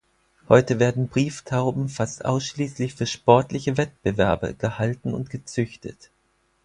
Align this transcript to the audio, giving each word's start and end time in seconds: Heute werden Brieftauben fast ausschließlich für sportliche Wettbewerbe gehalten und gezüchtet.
Heute 0.49 0.79
werden 0.79 1.09
Brieftauben 1.09 1.87
fast 1.87 2.25
ausschließlich 2.25 2.95
für 2.95 3.05
sportliche 3.05 3.77
Wettbewerbe 3.77 4.55
gehalten 4.55 5.13
und 5.13 5.29
gezüchtet. 5.29 6.09